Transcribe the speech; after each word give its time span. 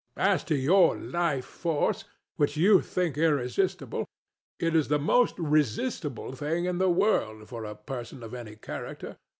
As 0.17 0.43
to 0.45 0.55
your 0.55 0.97
Life 0.97 1.45
Force, 1.45 2.05
which 2.35 2.57
you 2.57 2.81
think 2.81 3.19
irresistible, 3.19 4.07
it 4.57 4.75
is 4.75 4.87
the 4.87 4.97
most 4.97 5.37
resistible 5.37 6.31
thing 6.31 6.65
in 6.65 6.79
the 6.79 6.89
world 6.89 7.47
for 7.47 7.65
a 7.65 7.75
person 7.75 8.23
of 8.23 8.33
any 8.33 8.55
character. 8.55 9.17